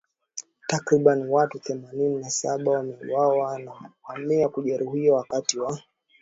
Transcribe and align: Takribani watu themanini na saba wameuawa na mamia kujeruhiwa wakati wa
Takribani 0.67 1.23
watu 1.29 1.59
themanini 1.59 2.15
na 2.21 2.29
saba 2.29 2.71
wameuawa 2.71 3.59
na 3.59 3.71
mamia 4.09 4.49
kujeruhiwa 4.49 5.17
wakati 5.17 5.59
wa 5.59 5.79